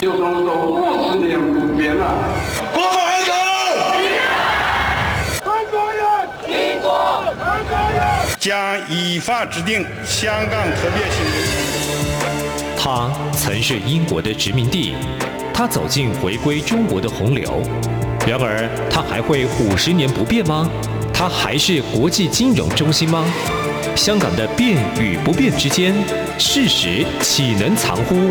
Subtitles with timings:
[0.00, 2.14] 就这么说五十年不变了。
[2.72, 3.36] 国安党，
[5.44, 6.02] 韩国人，
[6.48, 8.00] 民国，韩国人
[8.38, 8.50] 将
[8.88, 11.50] 依法制定香港特别行政区。
[12.78, 14.94] 他曾是英国的殖民地，
[15.52, 17.60] 他走进回归中国的洪流。
[18.26, 20.66] 然而，他还会五十年不变吗？
[21.12, 23.22] 他还是国际金融中心吗？
[23.94, 25.94] 香港的变与不变之间，
[26.38, 28.30] 事实岂能藏乎？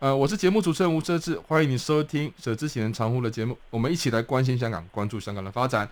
[0.00, 5.86] 呃，我是节目主持人吴瑟智，欢迎你收听《舍之岂能藏乎》的节目，我们一起来关心香港，关注香港的发展。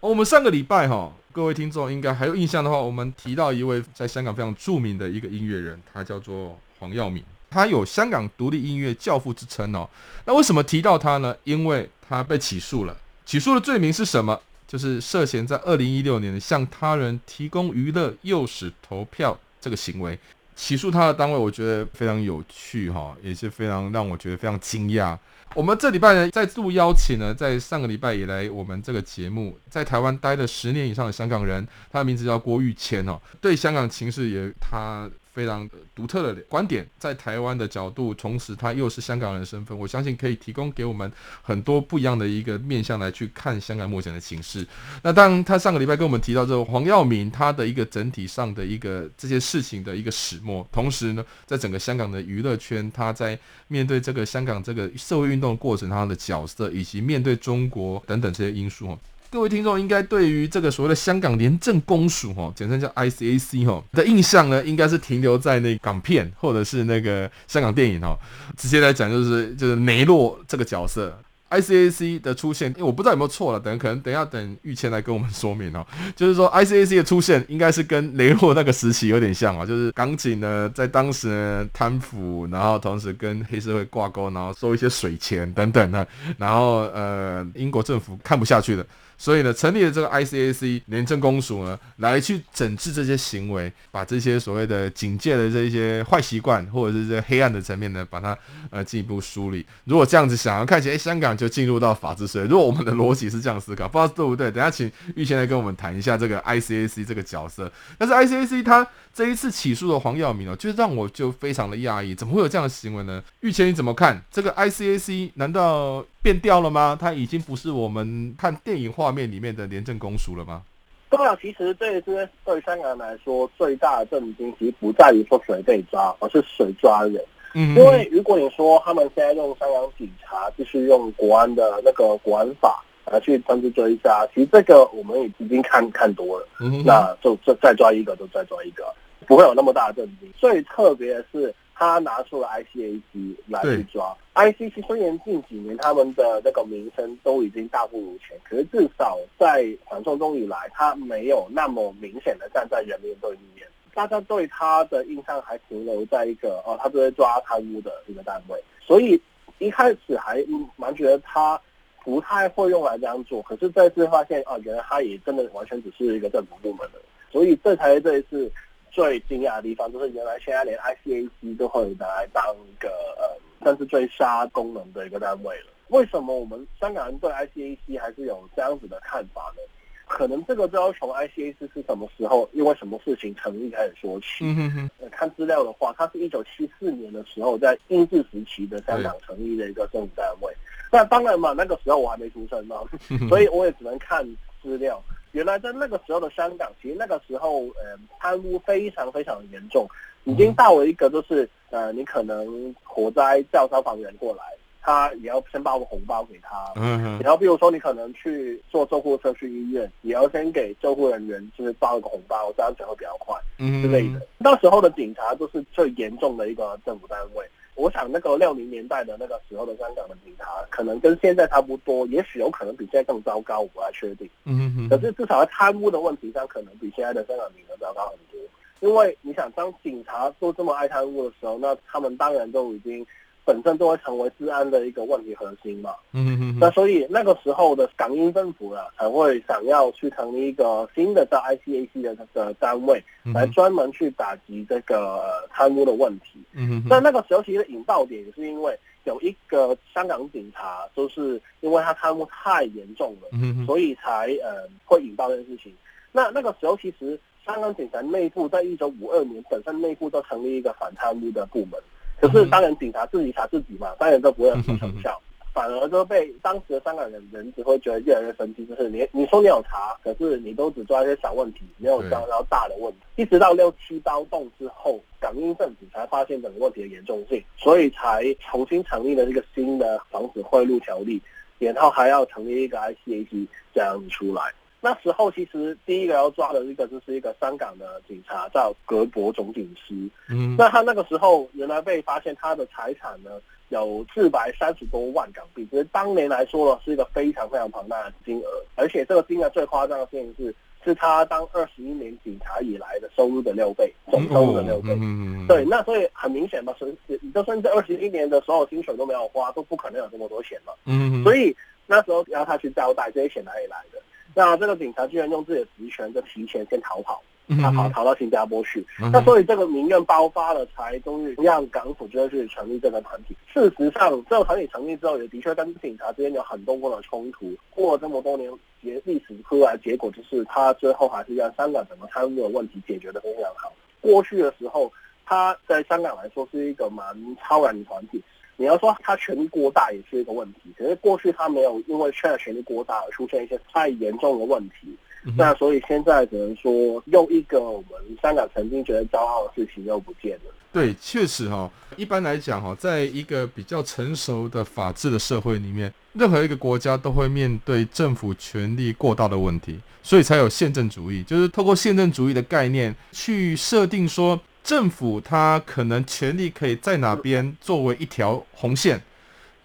[0.00, 9.86] 哦、我们上个礼拜哈、各位听众应该还有印象的话，我们提到一位在香港非常著名的一个音乐人，他叫做黄耀明，他有香港独立音乐教父之称哦。
[10.24, 11.36] 那为什么提到他呢？
[11.44, 14.40] 因为他被起诉了，起诉的罪名是什么？
[14.66, 19.38] 就是涉嫌在二零一六年向他人提供娱乐，诱使投票。
[19.60, 20.18] 这个行为
[20.60, 25.16] 起诉他的单位，我觉得非常有趣哈，也是非常让我觉得非常惊讶。
[25.54, 35.10] 我们这礼拜呢再度邀请呢，在上个礼拜以来我们这个节目在台湾待了十年以上的香港人，他的名字叫郭玉谦哦，对香港情势也他。
[35.40, 41.10] 非常独特的观点，在台湾的角度，同时他又是香港人的身份，我相信可以提供给我们
[41.40, 44.66] 很多不一样的一个面向来去看香港目前的形势。
[45.02, 53.38] 那当，他上个礼拜跟我们提到这个黄耀明他的一个整体上的一个这些事情的一个始末，同时呢，在整个香港的娱乐圈，他在
[53.68, 58.98] 面对这个香港这个社会运动的过程他的角色，以及面对中国等等这些因素。
[59.32, 68.18] 各位听众应该对于这个所谓的香港廉政公署哈，简称叫 ICAC 哈的印象呢，应该是停留在那港片或者是那个香港电影哈。
[68.56, 71.16] 直接来讲就是就是雷洛这个角色
[71.48, 75.86] ，ICAC 的出现，因为我不知道有没有错了，等可能等一下等玉谦来跟我们说明哦。
[76.16, 86.04] 就是说 ICAC 的出现应该是跟雷洛那个时期有点像啊，就是港警呢在当时呢贪腐，然后同时跟黑社会挂钩，然后收一些水钱等等的，
[86.36, 88.84] 然后呃英国政府看不下去了。
[89.22, 98.36] 所以呢，成立了这个 ICAC 廉政公署呢，来去整治这些行为，把这些所谓的警戒的这些坏习惯，或者是这黑暗的层面呢，把它
[98.70, 99.66] 呃进一步梳理。
[99.84, 102.46] 如果这样子想要看起来，香港就进入到法治社会。
[102.46, 104.50] 如果我们的逻辑是这样思考，不知道对不对？
[104.50, 107.70] 等下请玉谦来跟我们谈一下这个 ICAC 这个角色。
[107.98, 113.22] 但是 ICAC 它这一次起诉的黄耀明哦，就让我就非常的讶异，怎么会有这样的行为呢？
[113.40, 115.32] 玉谦你怎么看这个 ICAC？
[115.34, 116.96] 难道变调了吗？
[117.00, 120.62] 它已经不是我们看电影画面里面的廉政公署了吗？
[121.08, 127.24] 对啊，其实这一次对香港人来说最大的震惊，其实不在于说谁被抓，而是谁抓人。
[127.54, 132.84] 嗯，因为如果你说他们现在用香港警察，就是用国安的那个国安法。
[133.06, 138.84] 来去专注追杀，其实这个我们已经看看多了，嗯、那就再再抓一个，就再抓一个，
[139.26, 140.32] 不会有那么大的震惊。
[140.36, 153.66] 最特别的是，他拿出了 ICAC 来去抓 ICAC，虽然近几年他们的那个名声都已经大不如前，可是至少在反送中以来，他没有那么明显的站在人民对立面。
[153.94, 159.18] 大家对他的印象还停留在一个哦，他是在抓贪污的一个单位，所以
[159.58, 160.44] 一开始还
[160.76, 161.58] 蛮觉得他。
[162.02, 166.98] 不太会用来这样做，可是这次发现啊，原来他也真的完全只是一个政府部门的，
[167.30, 168.50] 所以这才是这一次
[168.90, 175.66] 最惊讶的地方，就是原来现在连 ICAC 都会拿来当一个呃，算是追杀功能的一个单位了。
[175.88, 179.62] 为什么我们香港人对 ICAC 还是有这样子的看法呢？
[180.06, 184.26] 可能这个都要从 ICAC 是什么时候，因为什么事情成立开始说起。
[184.40, 184.90] 嗯哼哼。
[185.10, 190.52] 看资料的话，它是一九七四年的时候在英治时期的香港成立的一个政府单位。
[190.90, 192.80] 那当然嘛，那个时候我还没出生嘛，
[193.28, 194.24] 所以我也只能看
[194.60, 195.00] 资料。
[195.32, 199.86] 原来在那个时候的香港，其实那个时候，呃，贪污非常非常的严重，
[200.24, 204.42] 已经到了一个就是，呃，你可能火灾叫消防员过来，
[204.82, 206.72] 他也要先包个红包给他。
[206.76, 214.20] 嗯，然后比如说你可能去坐救护车去医院，也要先给救护人员就是包一个红包，这样子会比较快，嗯，之类的。
[214.38, 217.44] 那时候的警察就是最严重的一个政府单位。
[217.80, 224.28] 我想那个六零年代的那个时候的香港的警察，可能跟现在差不多，也许有可能比现在更糟糕，我不太确定。
[224.44, 224.88] 嗯嗯。
[224.90, 228.38] 可是至少在贪污的问题上，可能比现在的香港警察糟糕很多。
[228.80, 233.06] 因为你想，当警察都这么爱贪污的时候，那他们当然都已经
[233.44, 235.94] 本身都会成为治安的一个问题核心嘛。
[236.12, 236.58] 嗯嗯。
[236.60, 243.02] 那所以那个时候的港英政府呢，才会想要去成立一个新的叫 ICAC 的的单位，
[243.34, 246.42] 来专门去打击这个贪污的问题。
[246.52, 255.74] 嗯，那那个时候其实引爆点也是因为有一个香港警察，就是因为他贪污太严重了，嗯，所以才呃会引爆这件事情。
[256.12, 261.80] 那那个时候其实香港警察内部在一九五二年本身内部就成立一个反贪污的部门。
[262.20, 265.20] 可是当然，警察自己查自己嘛，当然都不会有什么成效，
[265.54, 272.98] 反而都被当时的香港人人只会觉得越来越生气，就是你你说你有查，可是你都只抓一些小问题，没有抓到大的问题。
[273.16, 281.20] 一直到六七刀动之后，港英政府才发现整个问题的严重性，所以才重新成立了这个新的防止贿赂条例，
[281.58, 284.42] 然后还要成立一个 ICAC 这样子出来。
[284.80, 289.94] 那时候其实第一个要抓的一个就是一个香港的警察叫格博总警司，
[290.28, 293.30] 嗯，那他那个时候原来被发现他的财产呢
[293.68, 311.54] 有四百三十多万港币，其实当年来说呢是一个非常非常庞大的金额，而且这个金额最夸张的事情是是他当二十一年警察以来的收入的六倍，总收入的六倍，嗯，对，那所以很明显嘛，是你就算这二十一年的所有薪水都没有花，都不可能有这么多钱嘛，嗯，所以
[311.86, 314.00] 那时候要他去交代这些钱哪里来的。
[314.34, 317.20] 那这个警察居然用自己的职权，就提前先逃跑，
[317.60, 318.86] 他跑逃到新加坡去。
[319.12, 323.36] 那所以这个民怨爆发了，才终于让港府就去成立这个团体。
[323.52, 327.52] 事实上，这个团体成立之后，也的确跟警察之间有很多过的冲突。
[327.70, 333.72] 过了这么多年，结历史出来，结果就是他最后还是让香港整个贪污的问题解决的非常好。
[334.00, 334.92] 过去的时候，
[335.26, 337.04] 他在香港来说是一个蛮
[337.36, 338.22] 超然的团体。
[338.60, 350.52] 你要说他权力过大也是一个问题，可是过去他没有因为现在权力过大而出现一些太严重的问题，嗯、那所以现在只能说又一个我们香港曾经觉得骄傲的事情又不见了。
[350.70, 364.38] 对，确实哈、哦，一般来讲哈，在一个比较成熟的法治的社会里面，任何一个国家都会面对政府权力过大的问题，所以才有宪政主义，就是透过宪政主义的概念去设定说。
[364.62, 369.00] 政府它可能权力可以在哪边作为一条红线，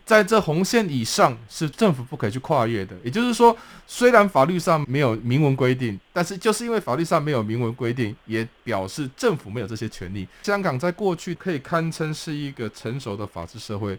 [0.05, 2.95] 在这红线以上是政府不可以去跨越的。
[3.03, 3.55] 也就是说，
[3.87, 10.27] 虽然法律上没有明文规定，但是就是因为法律上没有明文规定，也表示政府没有这些权利。
[10.43, 13.97] 香港在过去可以堪称是一个成熟的法治社会，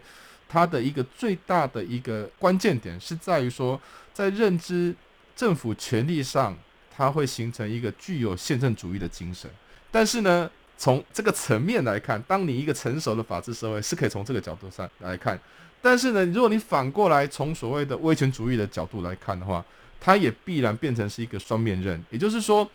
[0.49, 3.79] 它的一个最大的一个关键点是在于说，
[4.13, 4.95] 在认知
[5.35, 6.57] 政府权力上，
[6.95, 9.49] 它会形成一个具有宪政主义的精神。
[9.91, 15.39] 但是呢，从这个层面来看，当你一个成熟的法治社会是可以从这个角度上来看，
[15.81, 19.65] 但是呢，如果你反过来从所谓的威权主义的角度来看的话，
[19.99, 22.01] 它也必然变成是一个双面刃。
[22.11, 22.69] 也就是说，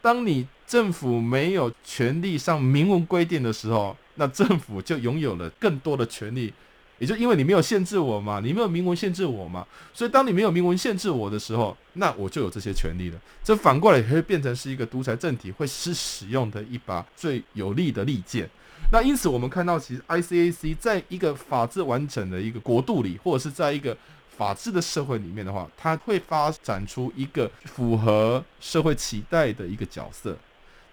[0.00, 6.52] 当你政府没有权利上明文规定的时候，那政府就拥有了更多的权利。
[6.98, 13.18] 也就因为你没有限制我嘛，你没有明文限制我嘛，所以当你没有明文限制我的时候，那我就有这些权利了。
[13.44, 18.48] 这反过来也会变成是一个独裁政体会是使用的一把最有力的利剑。
[18.92, 23.96] 那因此我们看到，其实 ICAC 在一个法治完整的一个国度里，或者是在一个
[24.36, 30.36] 法治的社会里面的话，它会发展出一个符合社会期待的一个角色。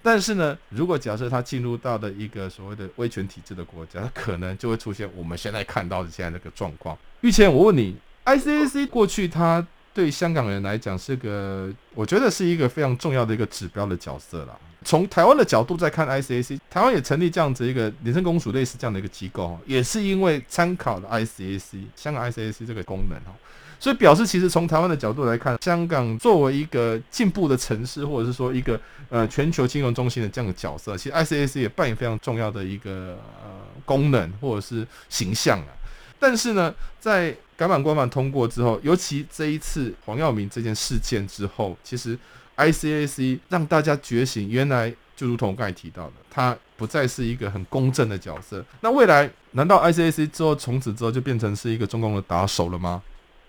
[0.07, 6.95] 但是呢，如果假设他进入到的一个所谓的威权体制的国家，他可能就会出现我们现在看到的现在这个状况。
[7.21, 9.65] 玉倩，我问你，ICAC 过去它
[9.95, 14.55] 对香港人来讲是个，我觉得是一个非常重要的一个指标的角色啦。
[14.83, 23.33] 从台湾的角度再看 ICAC，台湾也成立这样子一个廉政公署类似这样的一个机构，也是因为参考了 ICAC 香港 ICAC 这个功能哈。
[23.79, 28.79] 所以表示，其实从台湾的角度来看，香港作为一个进步的城市，或者是说一个
[29.09, 33.49] 呃全球金融中心的这样的角色，其实 ICAC 也扮演非常重要的一个呃
[33.85, 35.67] 功能或者是形象啊。
[36.17, 42.17] 但是呢，在港版官法通过之后，尤其这一次黄耀明这件事件之后，其实
[42.55, 48.63] ICAC 让大家觉醒，原来就如同我刚才提到的，它不再是一个很公正的角色。
[48.81, 53.03] 那未来难道 ICAC 之后从此之后就变成是一个中共的打手了吗？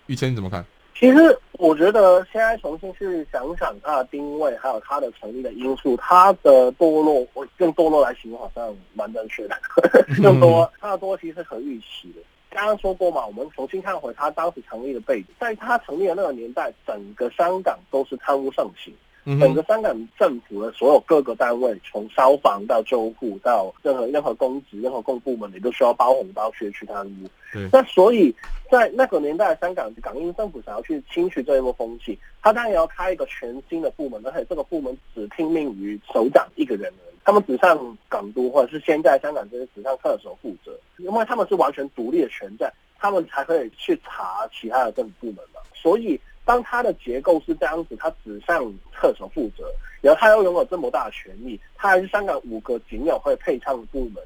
[0.07, 0.65] 玉谦，你怎么看？
[0.99, 9.55] 其实我觉得现在重新去想想它的定位，还有它的成立的因素，它的堕落，我用堕落来形容好像蛮正确的。
[10.23, 12.21] 更多它的多其实是可预期的。
[12.49, 18.91] 刚刚说过嘛，我们重新看回它当时成立的背景，在它成立的那个年代，整个香港都是贪污盛行。
[19.39, 27.29] 整个香港政府的所有各个单位，从消防到救护到任何任何公职、任何公部门，你都需要包红包去去贪污。
[27.71, 28.33] 那所以
[28.71, 37.15] 在那个年代，香港港英政府想要去清除这一波风气，他当然也要开一个全新的部门，而且这个部门只听命于首长一个人而已。
[37.25, 45.59] 他们只上港督或者是现在香港这些只上特首负责，因为他们是完全独立的权在，他们才可以去查其他的政府部门嘛。
[45.73, 46.17] 所以
[46.47, 48.63] 当它的结构是这样子，它只向
[48.93, 49.69] 特首负责，
[50.01, 54.23] 然后它又拥有这么大的权力，它还是香港五个仅有会配唱的部门，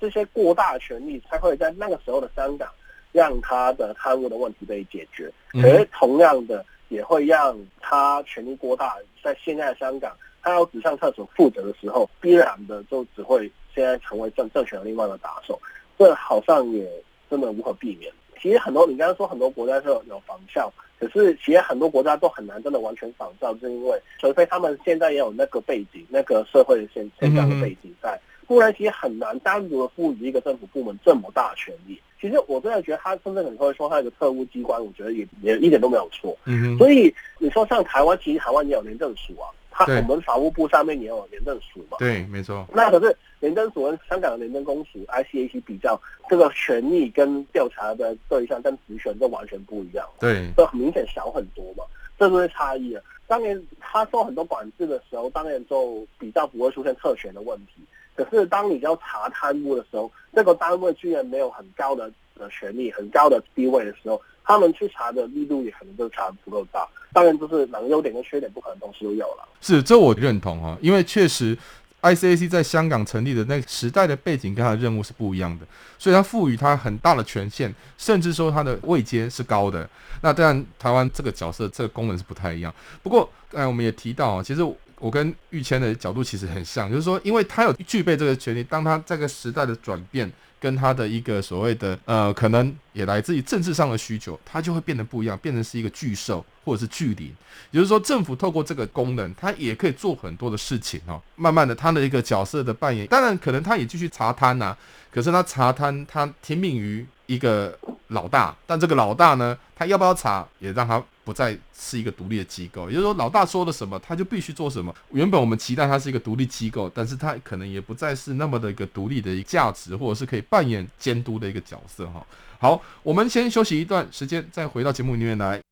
[0.00, 2.68] 这些过大的权力才会在那个时候的香港
[3.12, 5.30] 让他的贪污的问题被解决，
[5.62, 10.10] 而同样的也会让他权力过大，在现在的香港。
[10.40, 15.60] 他要只向特首负责的时候，必然的就只会现在成为政政权的另外一个打手，
[15.98, 16.88] 这好像也
[17.28, 18.10] 真的无可避免。
[18.40, 32.00] 其实很多你刚刚说很多国家是有有仿效，可是其实很多国家都很难真的完全仿照，是因为除非他们现在也有那个背景、那个社会的现现象的背景在，不然其实很难单独的赋予一个政府部门这么大的权利。
[32.20, 36.36] 其实我真的觉得他甚至可能会说他一个特务机关，我觉得也也一点都没有错。
[36.46, 39.46] 嗯，所以你说像台湾，其实台湾也有廉政署啊。
[39.78, 41.96] 他我们法务部上面也有廉政署嘛？
[42.00, 42.66] 对，没错。
[42.74, 50.04] 那可是廉政署跟香港的廉政公署 ICAC 比较，这个权力跟调查的对象跟职权就完全不一样。
[50.18, 51.84] 对，这很明显小很多嘛，
[52.18, 53.02] 这就是差异了。
[53.28, 57.74] 当年他受很多管制的时候，当然就比较不会出现特权的问题。
[58.16, 66.88] 可是当你要查贪污的时候，这个单位居然没有很高的的权力、很高的地位的时候，他们去查的力度也可能就查不够大。
[67.12, 69.48] 当然，就是两个优点跟缺点不可能同时都有了。
[69.60, 71.56] 是，这我认同哈，因为确实
[72.02, 75.66] ，ICAC 在香港成立的那个时代的背景跟他的任务是不一样的，
[75.98, 79.88] 所以他赋予他很大的权限，甚至说他的位阶是高的。
[80.20, 82.72] 那当然，台湾这个角色这个功能是不太一样。
[83.02, 84.62] 不过，刚才我们也提到啊，其实
[84.98, 90.30] 我跟玉谦的角度其实很像，就是说，因为他有具备这个权利，当他这个时代的转变。
[90.60, 97.32] 跟他的一个所谓的呃，可能也来自于政治上的需求，他就会变得不一样，变成是一个巨兽或者是巨灵。
[97.70, 101.20] 也就是说，政府透过这个功能，他也可以做很多的事情哦。
[101.36, 104.76] 慢慢的，他的一个角色的扮演，当然可能他也继续查贪呐、
[105.10, 111.02] 可是他查贪，他听命于一个老大，但这个老大呢，他要不要查，也让他。
[111.28, 114.94] 不再是一个独立的机构，也就是说，老大说了什么，他就必须做什么。
[115.12, 122.26] 原本我们期待它是一个独立机构，但是它可能也不再是那么的一个独立的一个价值，或者是可以扮演监督的一个角色哈。
[122.58, 125.67] 好，我们先休息一段时间，再回到节目里面来。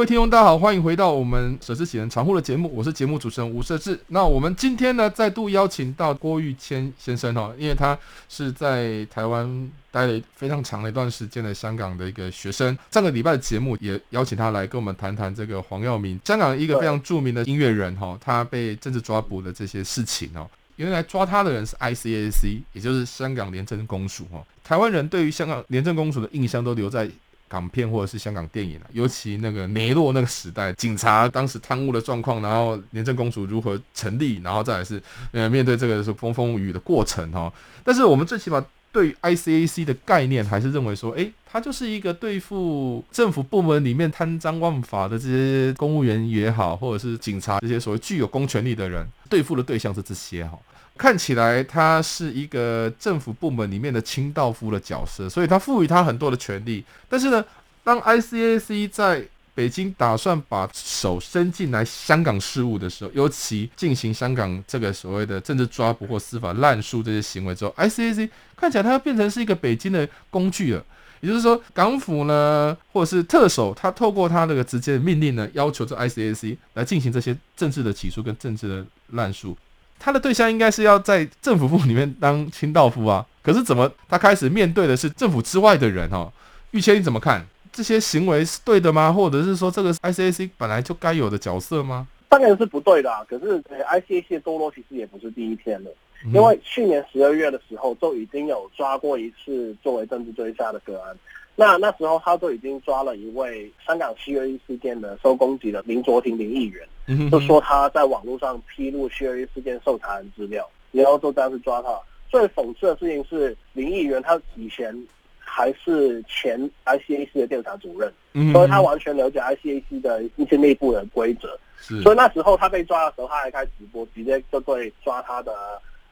[0.00, 4.00] 各位听众，大家好，欢迎回到我们《舍之启人常护》的节目，我是节目主持人吴舍志。
[4.06, 12.74] 那我们今天呢，再度邀请到郭玉谦先生哈，因为他是在台湾待了非常长的一段时间的香港的一个学生。
[12.90, 20.48] 上个礼拜的节目也邀请他来跟我们谈谈这个黄耀明，香港一个非常著名的音乐人哈，他被政治抓捕的这些事情哦。
[20.76, 24.42] 原来抓他的人是 ICAC，也就是香港廉政公署哈。
[24.64, 27.06] 台湾人对于香港廉政公署的印象都留在。
[27.50, 35.02] 港片或者是香港电影，尤其那个梅洛那个时代，警察当时贪污的状况，然后廉政公署如何成立，然后再来是
[35.32, 37.52] 呃面对这个是风风雨雨的过程哈。
[37.82, 50.56] 但是我们最起码对 ICAC 的概念还是认为说，诶，它就是一个对付政府部门里面贪赃枉法的这些公务员也好，或者是警察这些所谓具有公权力的人，对付的对象是这些哈。
[51.00, 56.84] 看起来他是一个政府部门里面的清道夫的角色，所以他赋予他很多的权利。
[57.08, 57.42] 但是呢，
[57.82, 70.84] 当 ICAC 在北京打算把手伸进来香港事务的时候，尤其进行香港这个所谓的政治抓捕或司法滥诉这些行为之后，ICAC 看起来它要变成是一个北京的工具了。
[71.22, 79.56] 也就是说，港府呢，或者是特首，他透过他那个直接的命令呢，要求这 ICAC 来进行这些政治的起诉跟政治的滥诉。
[80.00, 86.32] 他的对象应该是要在政府部里面当清道夫啊， 可是怎么他开始面对的是政府之外的人哈、哦？
[86.72, 89.12] 玉谦你怎么看这些行为是对的吗？
[89.12, 92.08] 或者是说这个 ICAC 本来就该有的角色吗？
[92.28, 93.24] 当然是不对的、啊。
[93.28, 95.90] 可是 ICAC 的堕落其实也不是第一天了，
[96.24, 101.16] 嗯、因为去年十二月的时候就已经有抓过一次作为政治追杀的个案。
[101.60, 111.90] 那那时候他就已经抓了一位香港七二一事件的收公给的林卓廷林议员，就说他在网络上披露七二一事件受查人资料，然后就这样子抓他。
[112.30, 114.96] 最讽刺的事情是林议员他以前
[115.38, 118.10] 还是前 ICAC 的调查主任，
[118.54, 121.58] 所以他完全了解 ICAC 的一些内部的规则。
[122.02, 125.52] 所以那时候他被抓的时候，他还开直播，直接就对抓他的。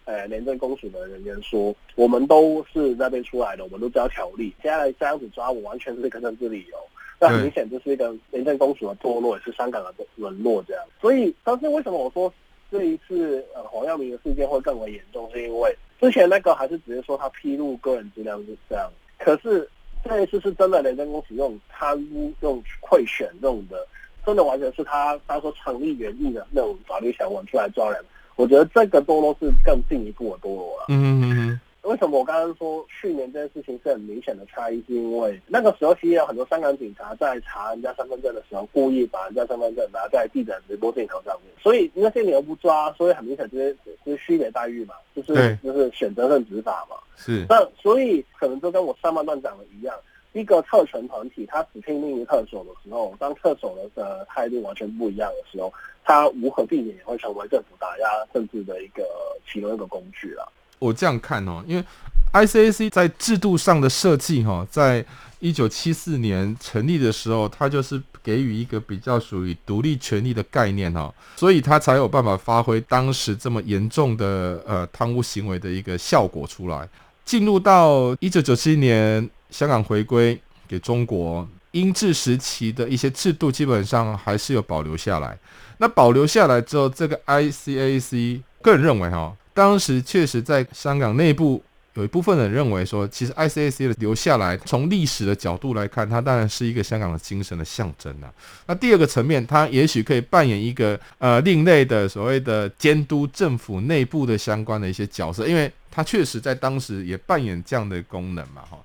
[0.09, 6.77] 呃廉政公署的人员说，我们都是那边出来的，我们都知道条例，现在这样子抓我，完全是个政治理由。
[7.21, 10.83] 那很明显就是一个廉政公署的堕落，也是香港的沦落这样。
[10.99, 12.33] 所以当时为什么我说
[12.71, 19.69] 这一次呃黄耀明的事件会更为严重，是因为之前那个还是只是说他披露个人资料是这样，可是
[20.03, 23.87] 这一次是真的廉政公署用贪污、用贿选这种的，
[24.25, 28.03] 真的完全是他他说成立原意的那种法律条文出来抓人。
[28.39, 30.85] 我觉得这个堕落是更进一步的堕落了。
[30.89, 31.61] 嗯嗯嗯。
[31.83, 34.77] 为什么我刚刚说去年这件事情是很明显的差异？
[34.87, 46.97] 是因为那个时候其实有很多香港警察在查人家身份证的时候，故意把人家身份证拿在记者直播镜头上面，所以那些你又不抓，所以很明显就是就是区别待遇嘛，就是就是选择性执法嘛。
[47.17, 47.45] 是。
[47.49, 49.97] 那所以可能就跟我上半段讲的一样，
[50.35, 55.73] 一个特权团体他只听命于特首的时候，当特首的态度完全不一样的时候，
[56.09, 59.05] 它无可避免也会成为政府打压政治的一个
[59.47, 60.51] 其中一个工具了。
[60.79, 61.85] 我这样看哦，因为
[62.33, 65.05] ICAC 在制度上的设计哈，在
[65.39, 76.89] 一九七四年成立的时候，它就是给予一个比较属于独立权力的概念哈，所以它才有办法发挥当时这么严重的呃贪污行为的一个效果出来。
[77.27, 85.39] 进入到一九九七年香港回归给中国，英治时期的一些制度基本上还是有保留下来。
[85.79, 89.35] 那保留下来之后，这个 ICAC 个人认为哈。
[89.55, 91.61] 当时确实在香港内部
[91.95, 98.33] 有一部分人认为说，其实 ICAC 的留下来，从历史的角度来看，它当然是一个香港的精神的象征啊。
[98.67, 108.79] 那第二个层面，它也许可以扮演一个呃另类的所谓的监督政府内部的相关的一些角色，因为它确实在当时也扮演这样的功能嘛，哈。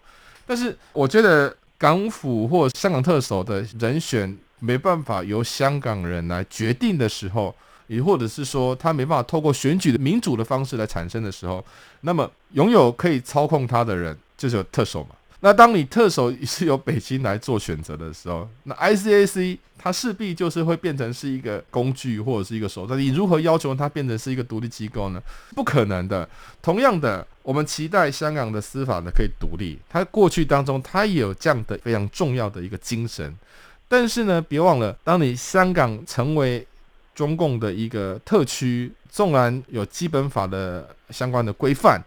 [0.47, 7.53] 但是我觉得港府或香港特首的人选没办法由香港人来决定的时候。
[7.87, 11.63] 也或者是说，他没办法透过选举的民主的方式来产生的时候，
[11.99, 15.09] 那么拥有可以操控他的人就是有特首嘛。
[15.45, 22.97] 那当你特首是由北京来做选择的时候， 那 ICAC 它势必就是会变成是一个工具或者是一个手段。
[22.97, 25.21] 你如何要求它变成是一个独立机构呢？
[25.53, 26.27] 不可能的。
[26.61, 33.35] 同样的，我们期待香港的司法呢可以独立，它过去当中它也有这样的非常重要的一个精神。
[33.89, 36.65] 但是呢，别忘了，当你香港成为
[37.13, 42.01] 中共的一个特区，纵然有基本法的相关的规范，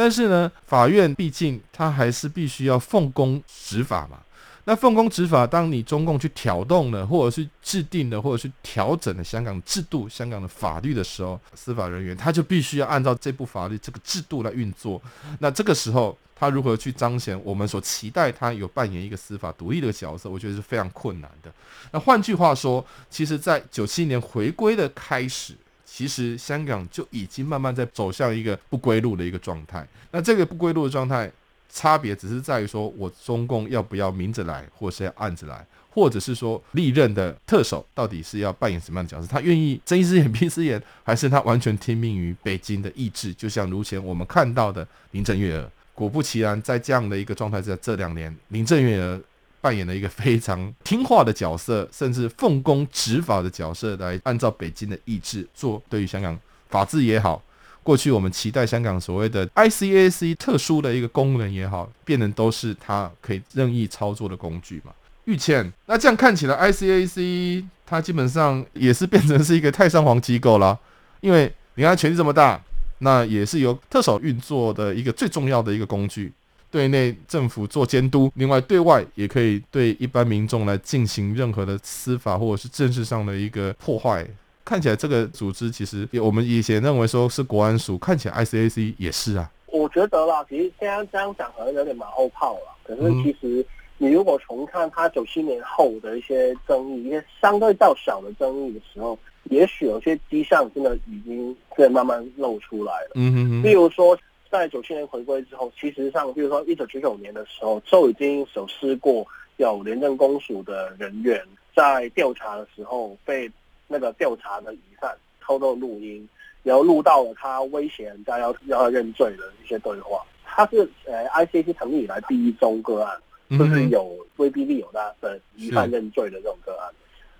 [0.00, 4.18] 但是呢，法院毕竟它还是必须要奉公执法嘛。
[4.64, 15.02] 那奉公执法，当你中共去挑动了，或者是制定了，或者是调整了香港制度、香港的法律的时候，司法人员他就必须要按照这部法律、这个制度来运作。
[15.40, 20.30] 那这个时候，他如何去彰显我们所期待他有扮演一个司法独立的角色？
[20.30, 21.52] 我觉得是非常困难的。
[21.92, 25.54] 那换句话说，其实，在九七年回归的开始，
[25.92, 29.84] 其实香港就已经慢慢在走向一个不归路的一个状态。
[30.12, 31.30] 那这个不归路的状态，
[31.68, 39.26] 差别只是在于说我中共要不要明着来，或是要暗着来，或者是说历任的特首到底是要扮演什么样的角色？
[39.26, 43.34] 他愿意睁一只眼闭一只眼，还是他完全听命于北京的意志？
[43.34, 45.68] 就像如前我们看到的林郑月娥。
[45.92, 49.20] 果不其然，在这样的一个状态下，这两年林郑月娥
[49.60, 55.82] 扮演了一个非常听话的角色，甚至奉公执法的角色，来按照北京的意志做。
[55.88, 57.42] 对于香港法治也好，
[57.82, 64.92] 过去我们期待香港所谓的 ICAC 特殊的一个功能也好，变成都是它可以任意操作的工具嘛。
[65.24, 70.78] 玉倩，那这样看起来，ICAC 它基本上也是变成是一个太上皇机构了，
[71.20, 72.60] 因为你看权力这么大。
[73.02, 76.30] 那也是由特首运作的一个最重要的一个工具，
[76.70, 84.26] 对内政府做监督，另外对外也可以对一般民众来进行任何的司法或者是政治上的一个破坏。
[84.64, 89.50] 看起来这个组织其实我们以前认为说是国安署，看起来 ICAC 也是啊。
[89.66, 92.76] 我觉得啦，其实现在这样讲好像有点马后炮了。
[92.82, 93.64] 可是其实
[93.98, 99.18] 你如果重看他九七年后的一些争议，一些相对较小的争议的时候。
[99.44, 103.12] 也许有些迹象真的已经在慢慢露出来了。
[103.14, 103.62] 嗯嗯嗯。
[103.64, 104.16] 例如说，
[104.50, 109.26] 在九七年回归之后，其实上，比如说一九九九年的时候，就已经手撕过
[109.58, 111.40] 有廉政公署的人员
[111.74, 113.50] 在调查的时候被
[113.86, 116.28] 那个调查的疑犯偷偷录音，
[116.62, 120.20] 然后录到了他威胁人家要要他认罪的一些对话。
[120.44, 123.16] 他是呃 ICAC 成立以来第一宗个案，
[123.56, 126.90] 就是有威逼利诱他的疑犯认罪的这种个案。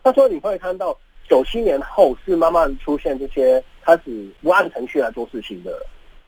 [0.03, 0.97] 那所以你会看到。
[1.29, 5.81] 九七年后是慢慢出现这些开始不按程序来做事情的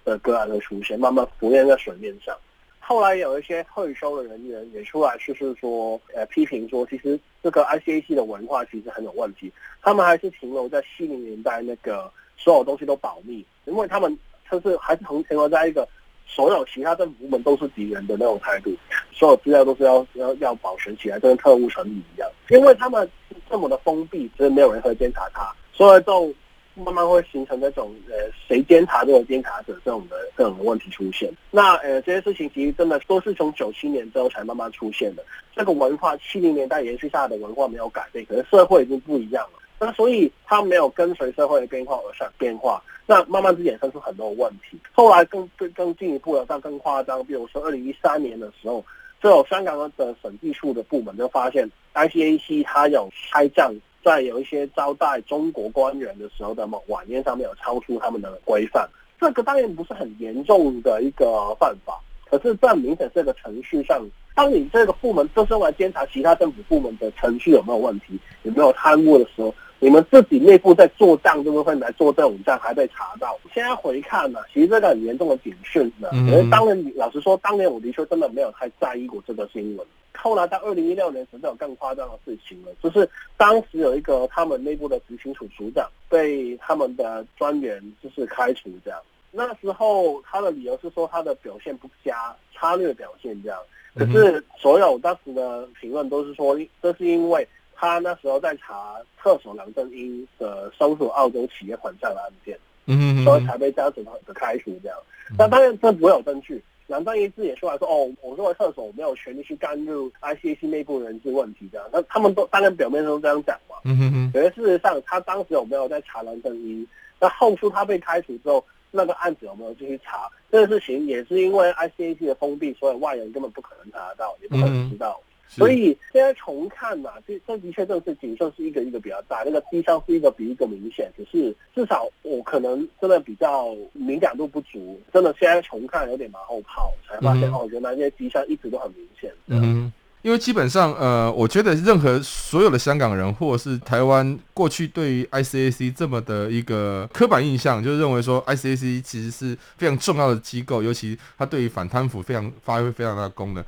[0.04, 2.36] 的个案的出现，慢慢浮现在水面上。
[2.84, 9.50] 后来有一些退休的人员也出来，就是说，呃，批评说，其实这个 ICAC 的文化其实很有问题。
[9.80, 14.18] 他们还是停留在七零年代那个所有东西都保密，因为他们
[14.50, 15.88] 就是还是停停留在一个
[16.26, 18.74] 所有其他政府部门都是敌人的那种态度，
[19.12, 22.28] 所有资料都是要要要保存起来，就跟特务成立一样。
[22.50, 23.08] 因为他们
[23.48, 26.34] 这么的封闭，所以没有人会监察他，所以就。
[26.74, 28.14] 慢慢会形成这种呃，
[28.48, 31.30] 谁监察这个监察者这种的这种的问题出现。
[31.50, 35.22] 那呃，这些事情其实真的都是从九七年之后才慢慢出现的。
[35.54, 39.58] 这个文化七零年代延续下来的文化没有改变，可是社会已经不一样了。
[39.78, 44.78] 那所以它没有跟随社会的变化而产变化，那慢慢就衍生出很多问题。
[44.92, 48.84] 后来更更更进一步的，但更夸张，比如说二零一三年的时候，
[49.20, 53.74] 就有香港的审计处的部门就发现 ICAC 它有开账。
[54.04, 58.88] 在有一些招待中国官员的时候的某晚宴上面有超出他们的规范，
[59.20, 69.54] 这个当然不是很严重的一个犯法，可是这明显这个程序上，当你这个部门都是用来监察其他政府部门的程序有没有问题，有没有贪污的时候。
[69.82, 73.36] 你们自己内部在做账，就会来做这种账，还被查到。
[73.52, 76.08] 现在回看呢，其实这个很严重的警讯的。
[76.12, 79.84] 因为当年老实说，当年我的确真的没有太在意过这个新闻。
[80.16, 89.00] 后来到二零一六年，实在有更夸张的事情了，就是当时有一个他们内部的执行处处长被他们的专员就是开除这样。
[89.32, 93.58] 那时候他的理由是说他的表现不佳，差劣表现这样。
[93.96, 97.44] 可是所有当时的评论都是说，这是因为。
[97.82, 104.96] 他那时候在查特首梁振英的收受澳洲企业款项的案件，嗯，所以才被这样子的开除这样。
[105.36, 109.90] 那当然这不会有证据，梁振英自己也出来说，哦，我作为特首，我没有权利去干预
[110.20, 111.84] ICAC 内部人事问题这样。
[111.92, 114.32] 那他们都当然表面上都这样讲嘛，嗯哼哼。
[114.32, 116.86] 可是事实上，他当时有没有在查梁振英？
[117.18, 120.30] 那后续他被开除之后，那个案子有没有继续查？
[120.52, 125.20] 这个事情也是因为 ICAC 的封闭，所以外人根本不可能查得到，也不可能知道。
[125.20, 131.12] 嗯所以现在重看嘛，这这的确正是景色是一个一个比较大，那个迹象是一个比一个明显。
[131.14, 139.30] 只是至少我可能真的比较敏感度不足，真的现在重看有点马后炮，才发现、嗯、哦，原来那些迹象一直都很明显。
[139.48, 153.62] 嗯，因为基本上呃，我觉得任何所有的香港人或者是台湾过去对于 ICAC 这么的一个刻板印象，就是认为说 ICAC 其实是非常重要的机构，尤其它对于反贪腐非常发挥非常大的功能。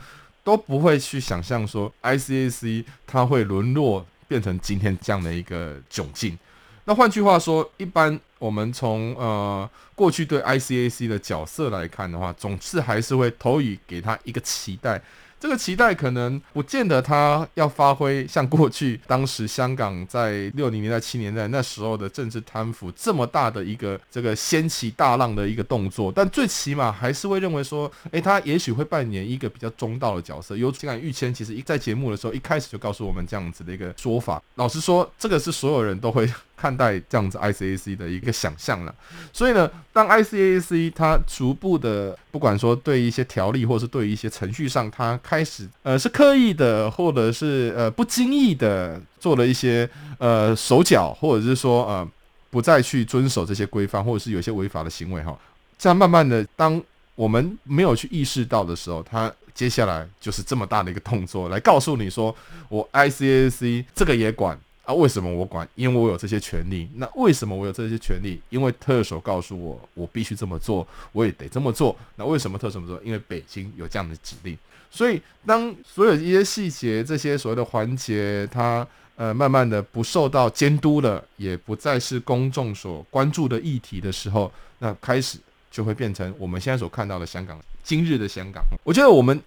[0.45, 6.39] 都不会去想象说 ICAC 它会沦落变成今天这样的一个窘境。
[6.85, 15.01] 那换句话说，一般我们从呃过去对 ICAC 的角色来看的话，总是还是会投以给他一个期待。
[15.45, 30.57] 这个期待可能不见得他要发挥像过去当时香港在六零年代、七年代那时候的政治贪腐这么大的一个这个掀起大浪的一个动作，但最起码还是会认为说，诶，他也许会扮演一个比较中道的角色。
[30.57, 34.43] 尤其感玉谦，其实一在节目的时候一开始就告诉我们这样子的一个说法。
[34.55, 36.27] 老实说，这个是所有人都会。
[36.65, 38.95] 看待这样子 ICAC 的一个想象了，
[39.35, 52.09] 所以呢，当 ICAC 它逐步的，不管说对一些条例，或是对一些程序上，它开始呃是刻意的，或者是呃不经意的做了一些呃手脚，或者是说呃
[52.49, 55.39] 不再去遵守这些规范，或者是有些违法的行为哈，
[55.79, 56.83] 这样慢慢的，当
[57.15, 62.35] 我们没有去意识到的时候，它接下来就是这么大的一个动作，来告诉你说，
[62.71, 64.59] 我 ICAC 这个也管。
[64.85, 65.67] 啊，为什么我管？
[65.75, 66.89] 因为我有这些权利。
[66.97, 68.41] 那为什么我有这些权利？
[68.51, 71.97] 因为特首告诉我，我必须这么做，我也得这么做。
[72.17, 73.01] 那为什么特首么做？
[73.03, 74.57] 因为北京有这样的指令。
[74.91, 85.39] 所以，当所有一些细节、这些所谓的环节，它呃慢慢的不受到监督了，也不再是公众所关注的议题的时候，那开始
[85.71, 88.63] 就会变成我们现在所看到的香港，今日的香港。
[88.85, 89.41] 我觉得我们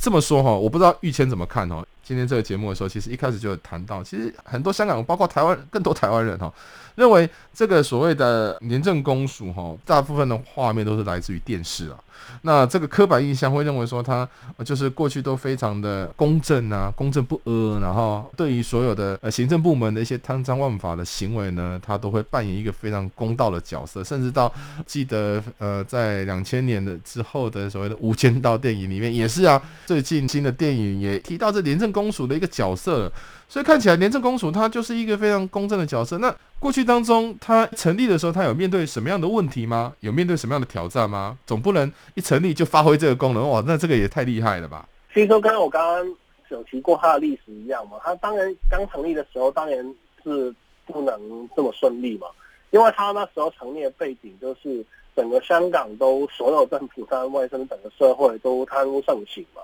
[0.00, 1.84] 这么说哈，我不知道玉谦怎么看哦。
[2.04, 6.52] 今天这个节目的时候，其实一开始就谈到，其实很多香港，包括台湾更多台湾人哈，
[6.94, 11.98] 认为这个所谓的廉政公署哈，大部分的画面都是来自于电视啊。
[12.42, 14.26] 那这个刻板印象会认为说，他
[14.64, 24.52] 就是过去都非常的公正啊，公正不阿，然后对于所有的呃行政部门的一些贪赃枉法的行为呢，他都会扮演一个非常公道的角色，甚至到
[24.86, 33.12] 记得呃在两千年的之后的所谓的《无间道》电影里面也是啊，最近新的电影也提到这廉政公署的一个角色。
[33.48, 36.18] 所以看起来，廉政公署它就是一个非常公正的角色。
[36.18, 39.92] 那过去当中，它成立的时候，它有面对什么样的问题吗？
[40.00, 41.38] 有面对什么样的挑战吗？
[41.46, 43.62] 总不能一成立就发挥这个功能哇？
[43.66, 44.88] 那这个也太厉害了吧？
[45.12, 46.16] 其实跟我刚刚
[46.48, 47.98] 有提过它的历史一样嘛。
[48.02, 50.52] 它当然刚成立的时候，当然是
[50.86, 52.26] 不能这么顺利嘛，
[52.70, 59.60] 因为它那时候成立的背景就是整个香港都所有政府单位甚至整个社会都贪污盛行嘛。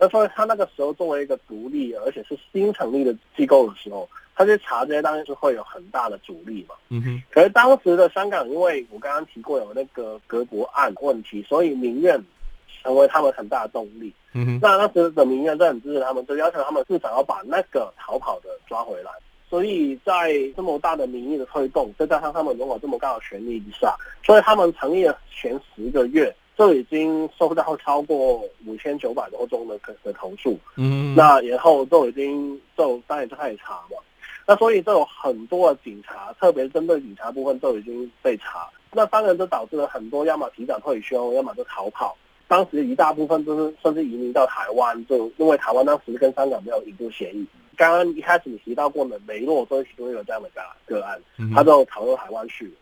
[0.00, 6.76] 那所以他那个时候作为一个独立而且是新成立的机构的时候，他去查这些当然是会有很大的阻力嘛。
[6.88, 7.22] 嗯哼。
[7.30, 12.22] 可是当时的香港，因为我刚刚提过有那个革国案问题，所以民怨
[12.80, 14.12] 成为他们很大的动力。
[14.34, 14.58] 嗯哼。
[14.62, 19.10] 那当时的民怨都很支持他们，就要求他们至少要把那个逃跑的抓回来。
[19.50, 26.32] 所以在这么大的民意的推动，再加上他们拥有这么高的权力之下，所以他们成立了前十个月。
[26.58, 33.96] 就已经收到超过五千九百多宗的的投诉，嗯，那然后就已经就当然就开始查嘛，
[34.44, 42.16] 那所以就有很多的警察，特别针对警察部分就已经被查，那当然就导致了很多要么提早退休，要么就逃跑，
[42.48, 51.22] 当时一大部分都是甚至移民到台湾，就因为台湾当时跟香港没有引渡协议，刚刚一开始你提到过的梅洛都其中有这样的个个案，
[51.54, 52.64] 他就逃到台湾去。
[52.66, 52.72] 了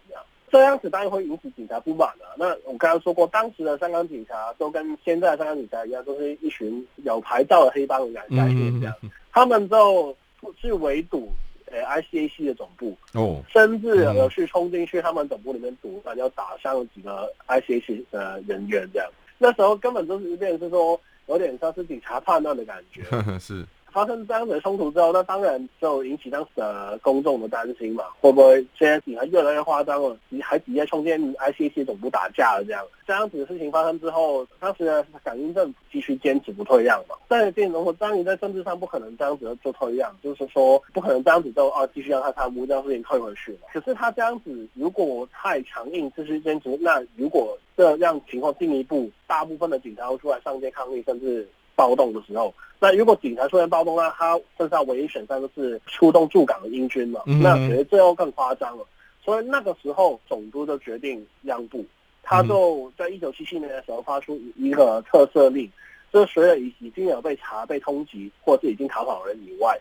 [0.50, 0.78] 这样。
[0.78, 2.36] 子当然会引起警察不满啊。
[2.36, 8.94] 那我刚刚说过，当时的香港警察都跟现在的香港警察一样，都是一群有牌照的黑帮的概念这样。
[9.32, 10.14] 他们就
[10.56, 11.30] 去围堵
[11.66, 19.08] 呃 ICAC 的总部哦，甚至有去冲进去他们总部里面堵，然后打伤了几个 ICAC 的人员这样。
[19.38, 23.02] 那时候根本就是变成是说，有点像是警察叛乱的感觉。
[23.38, 23.66] 是。
[23.96, 32.84] 发生这样子的冲突之后，那当然就引起当时的公众的担心嘛，会不会现在警察越来越夸张了，还直接冲进 I C C 总部打架了这样？
[33.06, 37.14] 这样子的事情发生之后，当时的港英政府继续坚持不退让嘛。
[37.26, 43.60] 在变成说，当然在政治上不可能这样子就退让，就是说不可能这样子就啊继续让他贪污，这样事情退回去了。
[43.72, 51.48] 可是他这样子如果太强硬，继续坚持，那如果这样情况进一步，大部分的警察会出来上街抗议，甚至。
[51.78, 57.22] 暴动的时候，那如果警察出现暴动，那他身上唯一选项就是出动驻港的英军嘛。
[57.26, 58.84] 嗯、那觉得最后更夸张了，
[59.24, 61.84] 所以那个时候总督就决定让步，
[62.22, 65.70] 他就在一九七七年的时候发出一个特赦令，
[66.12, 69.78] 就是所有已已经有被查、被通缉或者已经逃跑的人以外，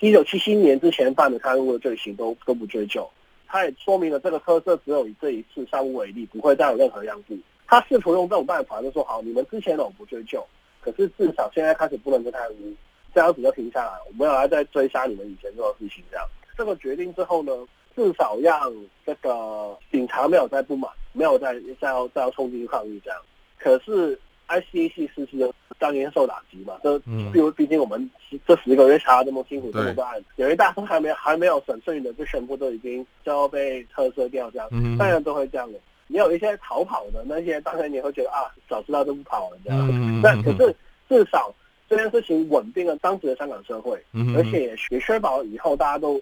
[0.00, 3.08] 一九七七年之前犯的贪污的罪行都都不追究。
[3.46, 7.36] 他也说明了这个特赦只有以这一次尚武为例，不会再有任何让步。
[7.66, 10.46] 他试图用这种办法就说好，你们之前的我不追究。
[10.80, 12.72] 可是至少现在开始不能再贪污，
[13.14, 16.02] 这样子就停下来，我们要来再追杀你们以前做的事情。
[16.10, 17.52] 这样，这个决定之后呢，
[17.96, 18.72] 至少让
[19.04, 23.20] 这个警察没有再不满，没有再再要再要冲进去抗议这样。
[23.58, 25.44] 可是 ICAC 实际
[25.78, 26.98] 当年受打击嘛，这
[27.32, 28.10] 比如毕竟我们
[28.46, 35.78] 这十个月查这么辛苦这么多案，有一大部分还没还没有审讯的，就全部都已经就要被特赦掉这样，当然都会这样的。
[36.08, 39.88] 也有一些逃跑的那些，当然你会觉得啊，早知道就不跑了这样。
[39.92, 40.74] 嗯、但可是
[41.08, 41.54] 至少
[41.88, 46.20] 这件事情稳定了当时的香港社会，嗯、而且也确保以后大家都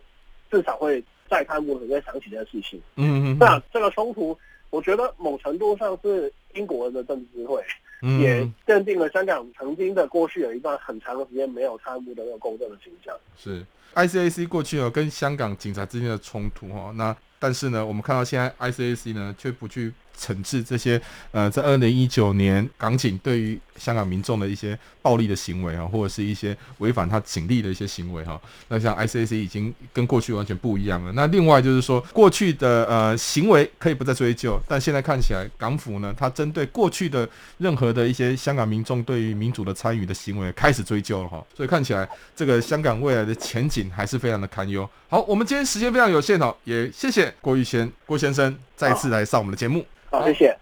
[0.51, 2.81] 至少会再看不会想起这件事情。
[2.97, 4.37] 嗯嗯，那这个冲突，
[4.71, 7.63] 我觉得某程度上是英国人的政治智慧，
[8.03, 13.15] 嗯、也奠定了香港曾经的过去有一段很长的时间没有贪污的那个公正的形象。
[13.37, 17.17] 是 ICAC 过去有跟香港警察之间的冲突哈，那。
[17.39, 21.01] 但是呢，我们看到现在 ICAC 呢，却不去惩治这些
[21.33, 28.41] 呃，在二零一九年港警对于香港民众的一些暴力的行为啊，或者是一些违反他警力的一些行为哈。
[28.69, 31.13] 那像 ICAC 已经跟过去完全不一样了。
[31.13, 41.45] 那另外就是说，过去的呃行为可以不再追究，但现在看起来，港府呢，他针对过去的任何的一些香港民众对于民主的参与的行为开始追究了哈。
[41.55, 44.89] 所以看起来，这个香港未来的前景还是非常的堪忧。
[45.09, 49.85] 好，我们今天时间非常有限哦，也谢谢郭玉先郭先生再次来上我们的节目。
[50.11, 50.57] 好，谢谢。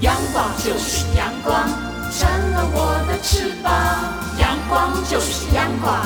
[0.00, 1.68] 阳光就是阳光，
[2.10, 3.72] 成了我的翅膀。
[4.38, 6.02] 阳光就是阳光，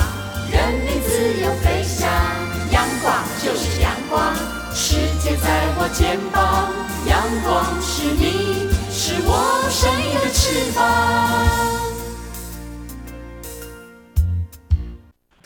[0.51, 2.07] 任你自由飞翔。
[2.71, 3.11] 阳光
[3.43, 4.35] 就是阳光，
[4.71, 6.71] 世界在我肩膀。
[7.07, 11.96] 阳光是你，是我生命的翅膀。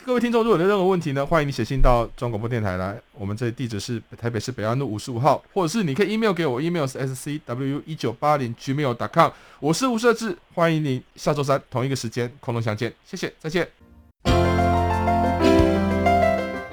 [0.04, 3.00] 各位听众，如果有任何问题呢，欢迎你写信到中广播电台来。
[3.16, 9.30] 我们这地址是台北市北安路五十五号，或者是你可以 email 给我，email 是 scw 一九八零 gmail.com。
[9.60, 12.92] 我是吴设志，欢迎你下周三同一个时间空中相见。
[13.04, 13.68] 谢谢，再见。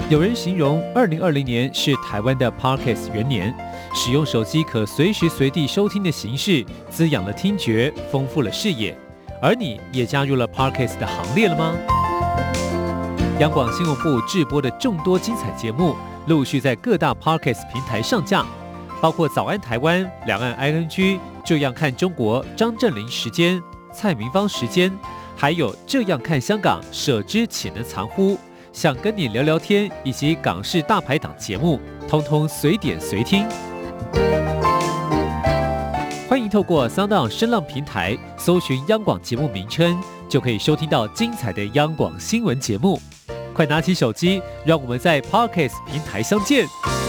[0.10, 3.54] 有人形容二零二零年是台湾的 Parkes 元年，
[3.94, 8.98] 使用手机可随时随地收听的形式，滋养了听觉，丰富了视野。
[9.40, 11.78] 而你也加入了 Parkes 的行列了吗？
[13.40, 15.96] 央广新闻部制播的众多精彩节目，
[16.28, 18.46] 陆续在各大 Podcast 平台上架，
[19.00, 20.90] 包括《早安台湾》、《两岸 ING》、
[21.46, 24.92] 《这样看中国》、张正霖时间、蔡明芳时间，
[25.38, 28.38] 还有《这样看香港》、舍之岂能藏乎？
[28.74, 33.48] 想跟你聊聊天，以及港式大排档节目，通通随点随听。
[36.28, 39.98] 欢迎透过 Sound 声浪平台搜寻央广节目名称，
[40.30, 43.02] 就可以收听到精彩的央广新闻节目，
[43.54, 47.09] 快拿起手机，让我们在 Pocket 平台相见。